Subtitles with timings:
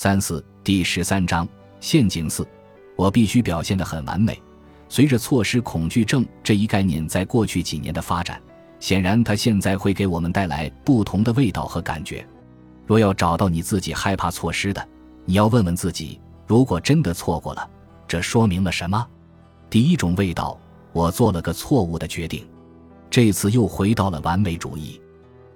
[0.00, 1.44] 三四第十三章
[1.80, 2.46] 陷阱四，
[2.94, 4.40] 我必须表现得很完美。
[4.88, 8.40] 随着错失恐惧症这一概念在过去几年的发展，
[8.78, 12.24] 显然它现在会给我们带来不同的味道和感觉。
[12.86, 14.88] 若要找到你自己害怕错失的，
[15.24, 17.68] 你要问问自己：如果真的错过了，
[18.06, 19.04] 这说明了什么？
[19.68, 20.56] 第一种味道，
[20.92, 22.48] 我做了个错误的决定。
[23.10, 25.00] 这次又回到了完美主义。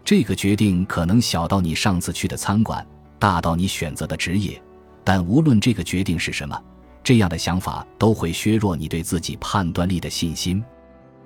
[0.05, 2.85] 这个决定可能小到你上次去的餐馆，
[3.23, 4.61] 大到你选择的职业，
[5.05, 6.61] 但无论这个决定是什么，
[7.05, 10.61] 这样的想法都会削弱你对自己判断力的信心。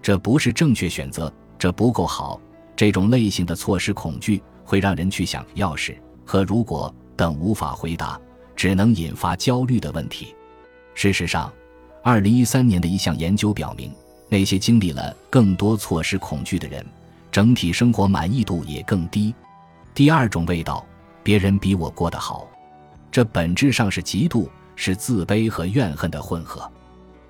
[0.03, 2.39] 这不是正确选择，这不够好。
[2.77, 8.21] 这种类型的错失恐惧会让人去想要是和如果等无法回答，
[8.55, 10.35] 只能引发焦虑的问题。
[10.93, 11.51] 事实上，
[12.03, 13.91] 二零一三年的一项研究表明，
[14.29, 16.85] 那些经历了更多错失恐惧的人。
[17.33, 19.35] 整体生活满意度也更低。
[19.95, 20.85] 第二种味道，
[21.27, 22.49] 别人比我过得好，
[23.11, 26.71] 这本质上是嫉妒，是自卑和怨恨的混合。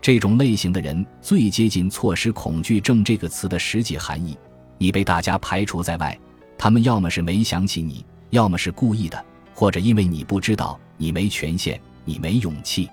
[0.02, 4.36] 这种类型的人最接近“错失恐惧症”这个词的实际含义。
[4.76, 6.14] 你被大家排除在外，
[6.58, 12.90] 他们要么是没想起你，要么是故意的，或者因为你不知道，你没权限，你没勇气。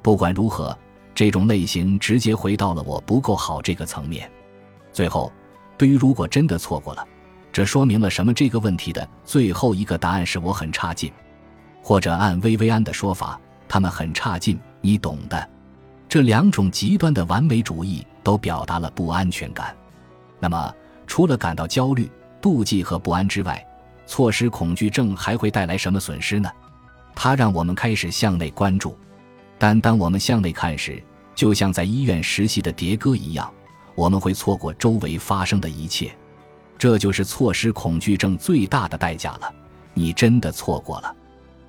[0.00, 0.78] 不管如何，
[1.12, 4.30] 这种类型直接回到了“我不够好”这个层面。
[4.92, 5.32] 最后。
[5.78, 7.06] 对于如果真的错过了，
[7.56, 8.34] 这说明了什么？
[8.34, 11.10] 这个问题的最后一个答案是我很差劲，
[11.82, 15.48] 或者按薇薇安的说法，他们很差劲，你懂的。
[16.06, 19.74] 这两种极端的完美主义都表达了不安全感。
[20.38, 20.74] 那么，
[21.06, 22.10] 除了感到焦虑、
[22.42, 23.66] 妒忌和不安之外，
[24.06, 26.50] 错失恐惧症还会带来什么损失呢？
[27.14, 28.98] 它让我们开始向内关注，
[29.56, 31.02] 但当我们向内看时，
[31.34, 33.50] 就像在医院实习的迭戈一样。
[33.94, 36.14] 我们会错过周围发生的一切，
[36.78, 39.52] 这就是错失恐惧症最大的代价了。
[39.94, 41.14] 你真的错过了。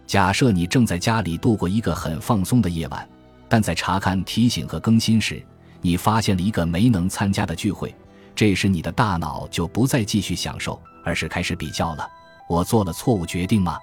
[0.06, 3.08] 假设你正在家里度过一个很放松的夜晚，
[3.50, 5.42] 但在查看提醒和更新时，
[5.82, 7.94] 你发现了一个没能参加的聚会。
[8.36, 12.08] 这时你的大脑就不再继续享受，而是开始比较了。
[12.48, 13.78] 我做了错误决定吗？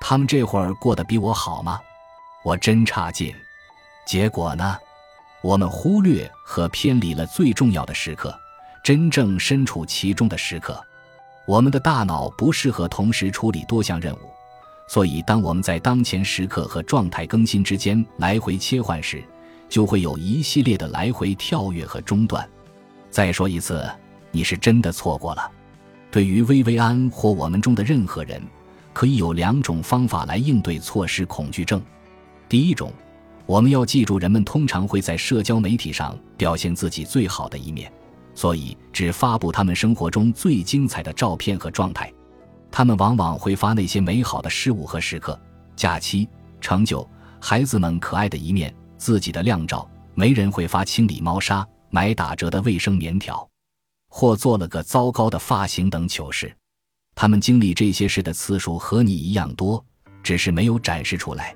[0.00, 1.78] 他们这会儿过得比我好吗？
[2.44, 3.34] 我真差劲。
[4.06, 4.76] 结果呢？
[5.42, 8.34] 我们忽略和偏离了最重要的时刻，
[8.84, 10.78] 真正身处其中的时刻。
[11.46, 14.18] 我们的大脑不适合同时处理多项任务，
[14.86, 19.24] 所以当我们在当前时刻和状态更新之间来回切换时，
[19.70, 22.46] 就会有一系列的来回跳跃和中断。
[23.10, 23.90] 再说一次，
[24.30, 25.50] 你是真的错过了。
[26.10, 28.40] 对于薇薇安或我们中的任何人，
[28.92, 31.82] 可以有两种方法来应对错失恐惧症。
[32.50, 32.92] 第一种。
[33.46, 37.92] 我们要记住，人们通常会在社交媒体上表现自己最好的一面，
[38.34, 42.12] 所以只发布他们生活中最精彩的照片和状态。
[42.70, 45.40] 他们往往会发那些美好的事物和时刻：
[45.76, 46.28] 假期、
[46.60, 47.08] 成就、
[47.40, 49.88] 孩子们可爱的一面、自己的靓照。
[50.16, 53.48] 没人会发清理猫砂、买打折的卫生棉条，
[54.08, 56.56] 或做了个糟糕的发型等糗事。
[57.16, 59.84] 他们经历这些事的次数和你一样多，
[60.22, 61.52] 只是没有展示出来。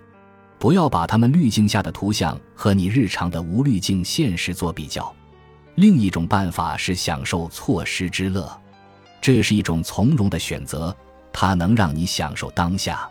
[0.59, 5.15] 不要把他们滤镜下的图像和你日常的无滤镜现实做比较。
[5.79, 8.51] 另一种办法是享受错失之乐，
[9.21, 10.95] 这是一种从容的选择，
[11.33, 13.09] 它能让你享受当下。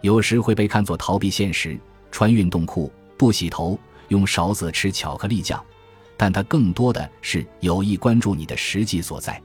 [0.00, 1.78] 有时会被看作逃避现实，
[2.10, 5.62] 穿运动裤、不洗头、用勺子吃巧克力酱，
[6.16, 9.38] 但它更多的是有意关注你的实际所在。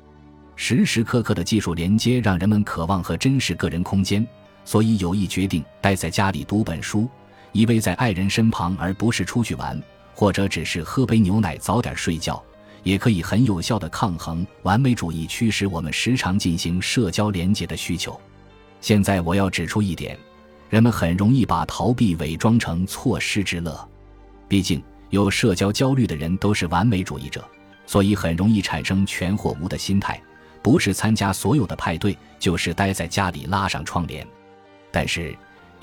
[0.56, 4.26] 时时刻刻的技术连接让人们渴望和真实个人空间，
[4.64, 7.10] 所以有意决定待在家里读本书。
[7.52, 9.78] 依偎在爱人身旁，而不是出去玩，
[10.16, 12.42] 或者只是喝杯牛奶、早点睡觉，
[12.84, 18.20] 也可以很有效的抗衡完美主义驱使我们时常进行社交连接的需求。
[18.82, 20.18] 现在我要指出一点：
[20.70, 23.90] 人们很容易把逃避伪装成错失之乐。
[24.48, 27.44] 毕竟，有社交焦虑的人都是完美主义者，
[27.86, 30.22] 所以很容易产生全或无的心态，
[30.62, 34.28] 不是参加所有的派对，就是待在家里拉上窗帘。
[34.92, 35.36] 但是。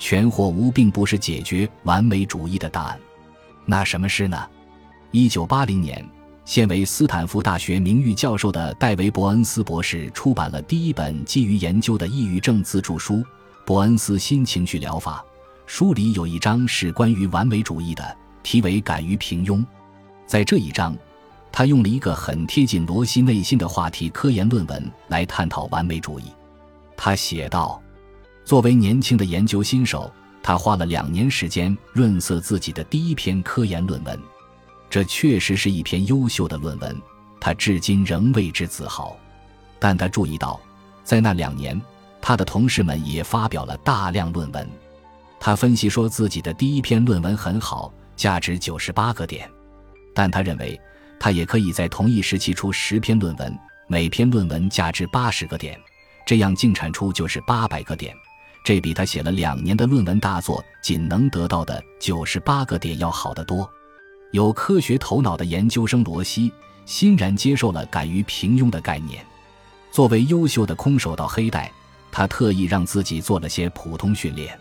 [0.03, 2.99] 全或无并不是解决完美主义的答案，
[3.67, 4.49] 那什么是呢？
[5.11, 6.03] 一九八零年，
[6.43, 13.15] 现为斯坦福大学名誉教授的戴维·伯恩斯博士出版了第一本基于研究的抑郁症自助书
[13.65, 15.23] 《伯恩斯新情绪疗法》。
[15.65, 19.63] 书里有一章是关于完美主义的，题为“敢于平庸”。
[20.27, 20.97] 在这一章，
[21.51, 26.23] 他用了一个很贴近罗西内心的话题——科研论文来探讨完美主义。
[26.97, 27.81] 他写道。
[28.43, 30.11] 作为年轻的研究新手，
[30.41, 34.19] 他花了两年时间润色自己的第一篇科研论文。
[34.91, 37.01] 这确实是一篇优秀的论文，
[37.39, 39.17] 他至今仍为之自豪。
[39.79, 40.59] 但他注意到，
[41.01, 41.81] 在那两年，
[42.21, 44.69] 他的同事们也发表了大量论文。
[45.39, 49.49] 他分析说自己的第一篇论文很好，价值九十八个点，
[50.13, 50.79] 但他认为
[51.17, 55.79] 他也可以在同一时期出十篇论文，每篇论文价值八十个点，
[56.25, 58.13] 这样净产出就是八百个点，
[58.61, 63.67] 这比他写了两年的论文大作仅能得到的九十八个点要好得多。
[64.31, 66.51] 有科学头脑的研究生罗西
[66.85, 69.23] 欣然接受了敢于平庸的概念。
[69.91, 71.69] 作为优秀的空手道黑带，
[72.11, 74.57] 他特意让自己做了些普通训练。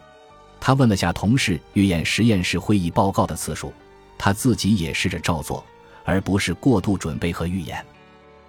[0.60, 3.72] 他问了下同事预演实验室会议报告的次数，
[4.18, 5.64] 他自己也试着照做，
[6.04, 7.84] 而不是过度准备和预演。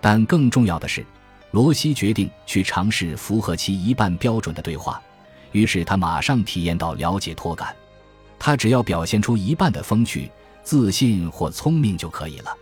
[0.01, 1.05] 但更重要的是，
[1.51, 4.99] 罗西决定去尝试符合其一半标准的对话。
[5.51, 7.75] 于是他马上体验到了解脱感。
[8.39, 10.31] 他只要表现出一半的风趣。
[10.63, 12.55] 自信或聪明就可以了，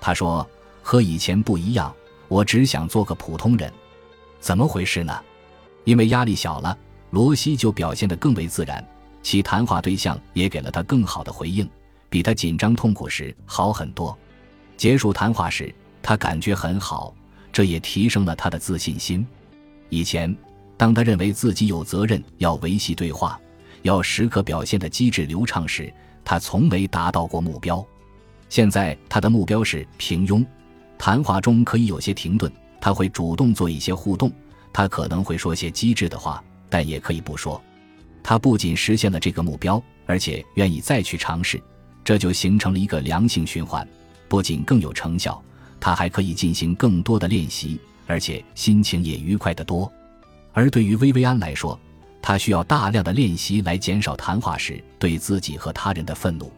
[0.00, 0.48] 他说
[0.82, 1.94] ：“和以前不一样，
[2.28, 3.72] 我只想做个普通人。
[4.40, 5.18] 怎么回事呢？
[5.84, 6.76] 因为压力小了，
[7.10, 8.86] 罗西就表现得更为自然，
[9.22, 11.68] 其谈话对象也给了他更好的回应，
[12.08, 14.16] 比他紧张痛苦时好很多。
[14.76, 17.14] 结束谈话时，他感觉很好，
[17.52, 19.26] 这也提升了他的自信心。
[19.90, 20.34] 以前，
[20.76, 23.38] 当他认为自己有责任要维系对话，
[23.82, 25.92] 要时刻表现的机智流畅时，
[26.24, 27.84] 他从没达到过目标，
[28.48, 30.44] 现在他的目标是平庸。
[30.96, 32.50] 谈话中可以有些停顿，
[32.80, 34.32] 他会主动做一些互动，
[34.72, 37.60] 他可能会说些机智的话，但也可以不说。
[38.22, 41.62] 他不仅实现了这个目标，而且愿意再去尝试，
[42.02, 43.86] 这就形成了一个良性循环。
[44.28, 45.42] 不仅更有成效，
[45.78, 49.92] 他还可以进行更多的练习，而且心情也愉快得多。
[50.52, 51.78] 而对于薇薇安来说，
[52.22, 56.50] 他需要大量的练习来减少谈话时对自己和他人的愤怒。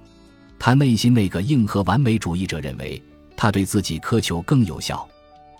[0.57, 3.03] 他内心那个硬核完美主义者认为，
[3.37, 5.05] 他对自己苛求更有效，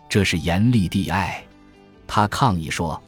[0.09, 1.45] 这是严厉地爱。
[2.07, 3.03] 他抗议说，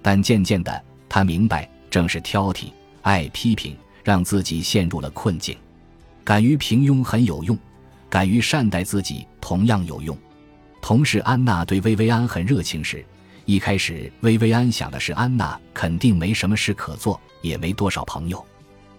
[0.00, 2.66] 但渐渐的，他明白，正是挑剔、
[3.02, 5.56] 爱批评，让自己陷入了困境。
[6.22, 7.58] 敢于平庸很有用，
[8.08, 10.16] 敢于善待自己同样有用。
[10.80, 13.04] 同事安娜对薇薇安很热情时。
[13.44, 18.46] 一开始，薇薇安想的是安娜肯定没什么事可做，也没多少朋友。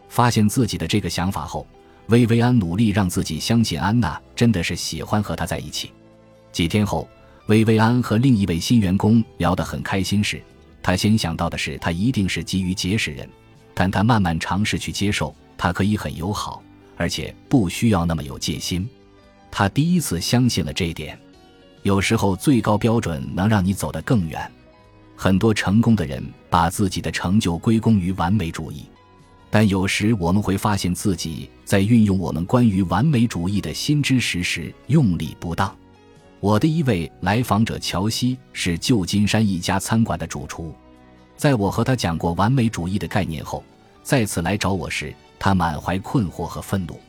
[0.09, 1.65] 发现自己的这个想法后，
[2.07, 5.91] 薇薇安努力让自己相信安娜真的是喜欢和他在一起。
[6.51, 7.07] 几天后，
[7.47, 10.41] 薇薇安和另一位新员工聊得很开心时，
[10.81, 13.27] 他先想到的是他一定是急于结识人，
[13.73, 16.63] 但他慢慢尝试去接受，他可以很友好，
[16.95, 18.89] 而且不需要那么有戒心。
[19.51, 21.17] 他第一次相信了这一点。
[21.83, 24.51] 有时候，最高标准能让你走得更远。
[25.15, 28.85] 很多成功的人把自己的成就归功于完美主义，
[29.49, 35.75] 但有时我们会发现自己在运用我们关于完美主义的新知识时用力不当。
[36.39, 40.73] 我的一位来访者乔西是旧金山一家餐馆的主厨，
[41.35, 43.63] 在我和他讲过完美主义的概念后，
[44.03, 46.99] 再次来找我时，他满怀困惑和愤怒。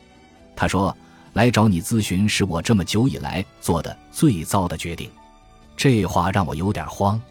[0.55, 0.95] 他说。
[1.33, 5.09] 来找你咨询是我这么久以来做的最糟的决定，
[5.77, 7.21] 这话让我有点慌。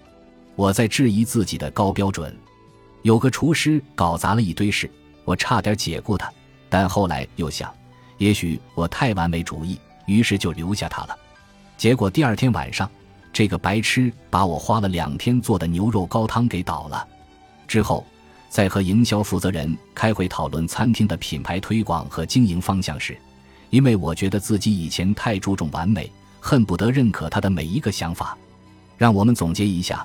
[0.54, 2.34] 我在质疑自己的高标准。
[3.02, 4.90] 有个厨师搞砸了一堆事，
[5.24, 6.30] 我差点解雇他，
[6.68, 7.72] 但后来又想，
[8.18, 11.16] 也许我太完美主义，于是就留下他了。
[11.76, 12.90] 结果第二天晚上，
[13.32, 17.06] 这个白痴把我花了两天做的牛肉高汤给倒了。
[17.68, 18.04] 之后，
[18.48, 23.16] 在和营销负责人开会讨论餐厅的品牌推广和经营方向时，
[23.70, 28.36] 因为我觉得自己以前太注重完美，恨不得认可他的每一个想法。
[28.96, 30.04] 让我们总结一下：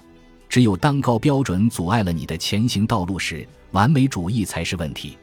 [0.53, 5.17] 只有当高标准阻碍了你的前行道路时，完美主义才是问题。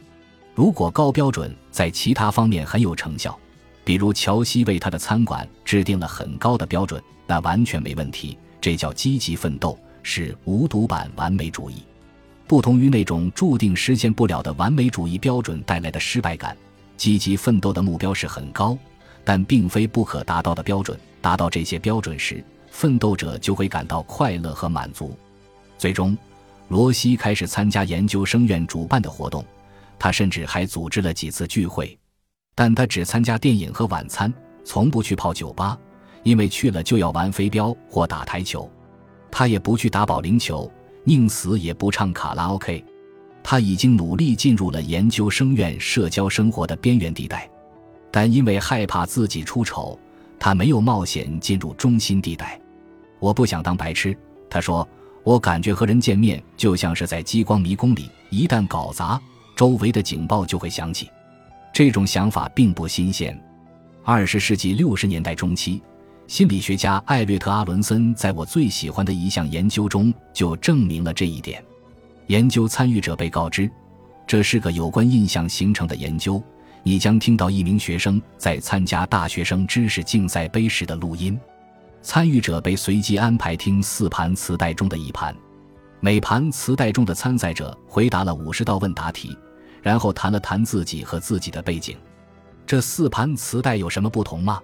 [0.57, 3.39] 如果高标准在其他方面很有成效，
[3.85, 8.37] 比如乔西为他的餐馆制定了很高的标准，那完全没问题。
[8.61, 11.77] 这叫积极奋斗，是无毒版完美主义。
[12.49, 16.57] 不同于那种注定实现不了的完美主义标准带来的失败感。
[16.97, 18.77] 积极奋斗的目标是很高，
[19.23, 20.99] 但并非不可达到的标准。
[21.21, 25.17] 达到这些标准时，奋斗者就会感到快乐和满足。
[25.77, 26.17] 最终，
[26.69, 29.45] 罗西开始参加研究生院主办的活动，
[29.99, 31.99] 他甚至还组织了几次聚会。
[32.55, 34.33] 但他只参加电影和晚餐，
[34.65, 35.79] 从不去泡酒吧，
[36.23, 38.71] 因为去了就要玩飞镖或打台球。
[39.31, 40.71] 他也不去打保龄球，
[41.05, 42.85] 宁死也不唱卡拉 OK。
[43.43, 47.49] 他已经努力进入了研究生院社交生活的边缘地带，
[48.11, 49.99] 但因为害怕自己出丑，
[50.41, 52.61] 他没有冒险进入中心地带。
[53.21, 54.17] 我不想当白痴，
[54.49, 54.89] 他说。
[55.23, 59.21] 我感觉和人见面就像是在激光迷宫里，一旦搞砸，
[59.55, 61.11] 周围的警报就会响起。
[61.75, 63.39] 这种想法并不新鲜。
[64.03, 65.83] 二十世纪六十年代中期，
[66.27, 71.63] 心理学家艾略特·阿伦森在我最喜欢的一项研究中就证明了这一点。
[72.29, 73.71] 研究参与者被告知，
[74.27, 76.43] 这是个有关印象形成的研究。
[76.83, 81.39] 你将听到一名学生在参加大学生知识竞赛杯时的录音。
[82.03, 85.37] 参与者被随机安排听四盘磁带中的一盘，
[86.01, 89.37] 每盘磁带中的参赛者回答了五十道问答题，
[89.83, 91.99] 然后谈了谈自己和自己的背景。
[92.67, 94.61] 这四盘磁带有什么不同吗？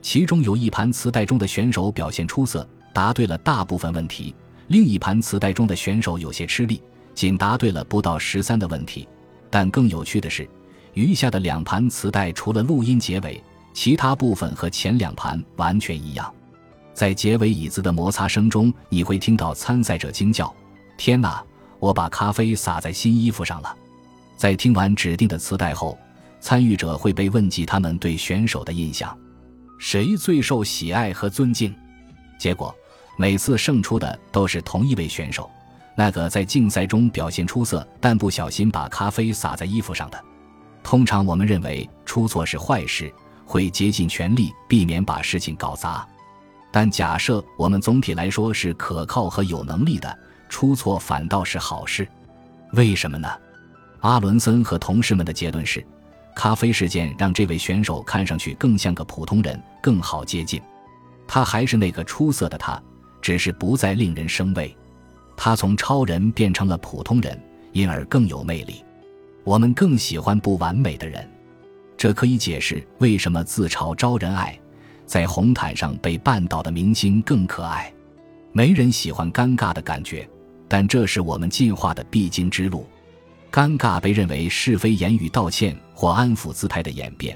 [0.00, 4.32] 其中有一盘磁带中的选手表现出色，答对了大部分问题；
[4.68, 6.80] 另一盘磁带中的选手有些吃力，
[7.12, 9.08] 仅答对了不到十三的问题。
[9.50, 10.48] 但更有趣的是。
[10.98, 13.40] 余下的两盘磁带除了录音结尾，
[13.72, 16.34] 其他部分和前两盘完全一样。
[16.92, 20.52] 在结尾椅子的摩擦声中，你会听到参赛者惊叫
[20.98, 21.40] ：“天哪！
[21.78, 23.72] 我把咖啡洒在新衣服上了！”
[24.36, 25.96] 在听完指定的磁带后，
[26.40, 29.16] 参与者会被问及他们对选手的印象，
[29.78, 31.72] 谁最受喜爱和尊敬。
[32.40, 32.74] 结果，
[33.16, 35.48] 每次胜出的都是同一位选手，
[35.94, 40.24] 那个在竞赛中表现出色但不小心把咖啡洒在衣服上的。
[40.88, 43.12] 通常我们认为出错是坏事，
[43.44, 46.08] 会竭尽全力避免把事情搞砸。
[46.72, 50.18] 但假设我们总体来说是可靠和有能力的，
[50.48, 52.08] 出错反倒是好事。
[52.72, 53.28] 为什么呢？
[54.00, 55.86] 阿伦森和同事们的结论是：
[56.34, 60.58] 咖啡事件让这位选手看上去更像个普通人，更好接近。
[61.26, 62.82] 他还是那个出色的他，
[63.20, 64.74] 只是不再令人生畏。
[65.36, 67.38] 他从超人变成了普通人，
[67.72, 68.82] 因而更有魅力。
[69.48, 71.26] 我们更喜欢不完美的人，
[71.96, 74.54] 这可以解释为什么自嘲招人爱，
[75.06, 77.90] 在红毯上被绊倒的明星更可爱。
[78.52, 80.28] 没人喜欢尴尬的感觉，
[80.68, 82.86] 但这是我们进化的必经之路。
[83.50, 87.34] 尴尬被认为是非言语道歉或安抚姿态的演变，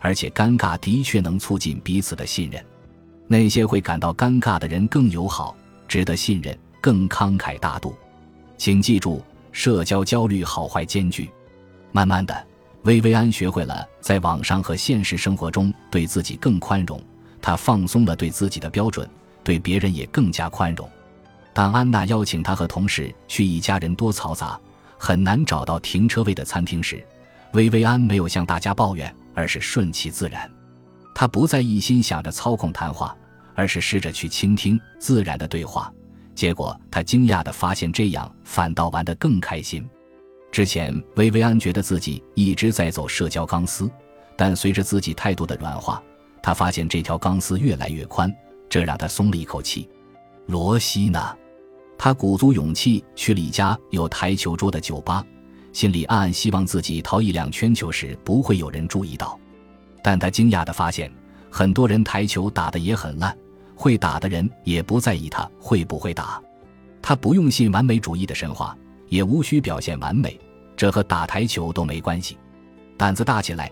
[0.00, 2.60] 而且尴尬的确能促进彼此的信任。
[3.28, 5.56] 那些会感到尴尬的人更友好，
[5.86, 7.94] 值得信任，更慷慨大度。
[8.58, 11.30] 请记住，社交焦虑好坏兼具。
[11.94, 12.44] 慢慢的，
[12.82, 17.00] 薇薇安学会了在网上和现实生活中对自己更宽容。
[17.40, 19.08] 她放松了对自己的标准，
[19.44, 20.90] 对别人也更加宽容。
[21.52, 24.58] 当安娜邀请她和同事去一家人多嘈杂、
[24.98, 27.00] 很难找到停车位的餐厅时，
[27.52, 30.50] 薇薇安没有向大家抱怨，而是顺其自然。
[31.14, 33.16] 她不再一心想着操控谈话，
[33.54, 35.92] 而是试着去倾听自然的对话。
[36.34, 39.88] 结果，她惊讶地发现，这样反倒玩得更开心。
[40.54, 43.90] 之前，薇薇安觉得自己一直在走社交钢丝，
[44.36, 46.00] 但随着自己态度的软化，
[46.40, 48.32] 她发现这条钢丝越来越宽，
[48.68, 49.88] 这让她松了一口气。
[50.46, 51.36] 罗西呢？
[51.98, 55.26] 他鼓足勇气去了一家有台球桌的酒吧，
[55.72, 59.36] 心里暗暗希望自己掏一两圈球时不会有人注意到。
[60.04, 61.12] 但他惊讶地发现，
[61.50, 63.36] 很多人台球打得也很烂，
[63.74, 66.40] 会打的人也不在意他会不会打。
[67.02, 68.78] 他不用信完美主义的神话。
[69.08, 70.38] 也无需表现完美，
[70.76, 72.36] 这和打台球都没关系。
[72.96, 73.70] 胆子大起来。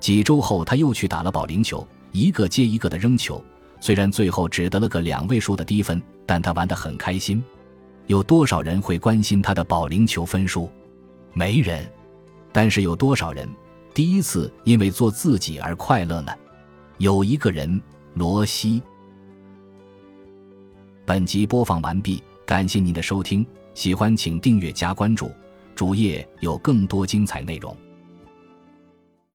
[0.00, 3.42] 几周后，他又去打了保龄球，一个接一个的扔球。
[3.80, 7.42] 虽然最后只得了个两位数的低分，但他玩得很开心。
[8.06, 10.70] 有多少人会关心他的保龄球分数？
[11.32, 11.90] 没人。
[12.52, 13.48] 但是有多少人
[13.94, 16.32] 第一次因为做自己而快乐呢？
[16.98, 17.80] 有一个人，
[18.12, 18.82] 罗西。
[21.06, 23.46] 本集播放完毕，感谢您的收听。
[23.74, 25.30] 喜欢请订阅加关注，
[25.74, 27.76] 主页有更多精彩内容。